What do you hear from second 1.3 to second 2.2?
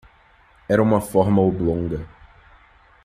oblonga.